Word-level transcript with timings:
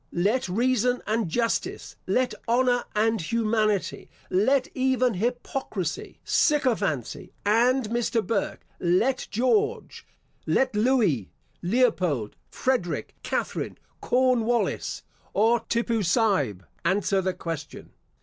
Let 0.13 0.49
reason 0.49 1.03
and 1.05 1.29
justice, 1.29 1.95
let 2.07 2.33
honour 2.47 2.85
and 2.95 3.21
humanity, 3.21 4.09
let 4.31 4.67
even 4.73 5.13
hypocrisy, 5.13 6.19
sycophancy 6.23 7.33
and 7.45 7.87
Mr. 7.89 8.25
Burke, 8.25 8.65
let 8.79 9.27
George, 9.29 10.07
let 10.47 10.75
Louis, 10.75 11.29
Leopold, 11.61 12.35
Frederic, 12.49 13.13
Catherine, 13.21 13.77
Cornwallis, 14.01 15.03
or 15.35 15.59
Tippoo 15.69 16.01
Saib, 16.01 16.63
answer 16.83 17.21
the 17.21 17.35
question. 17.35 17.91